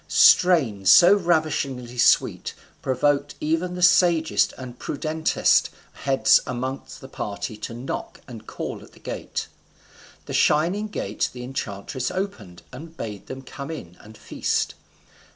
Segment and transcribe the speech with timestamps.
[0.07, 7.75] Strains so ravishingly sweet provoked even the sagest and prudentest heads among the party to
[7.75, 9.47] knock and call at the gate.
[10.25, 14.73] The shining gate the enchantress opened, and bade them come in and feast.